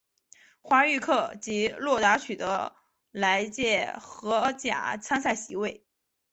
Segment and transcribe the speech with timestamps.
[0.61, 2.75] 华域克及洛达取得
[3.11, 5.85] 来届荷甲参赛席位。